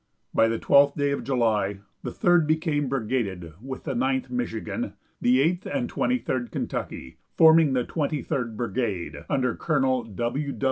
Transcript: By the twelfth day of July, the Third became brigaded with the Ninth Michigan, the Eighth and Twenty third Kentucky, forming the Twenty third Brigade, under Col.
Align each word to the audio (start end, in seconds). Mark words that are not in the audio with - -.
By 0.33 0.47
the 0.47 0.57
twelfth 0.57 0.95
day 0.97 1.11
of 1.11 1.23
July, 1.23 1.81
the 2.01 2.09
Third 2.11 2.47
became 2.47 2.87
brigaded 2.89 3.53
with 3.61 3.83
the 3.83 3.93
Ninth 3.93 4.31
Michigan, 4.31 4.93
the 5.21 5.39
Eighth 5.41 5.67
and 5.67 5.87
Twenty 5.87 6.17
third 6.17 6.49
Kentucky, 6.49 7.17
forming 7.37 7.73
the 7.73 7.83
Twenty 7.83 8.23
third 8.23 8.57
Brigade, 8.57 9.23
under 9.29 9.53
Col. 9.53 10.07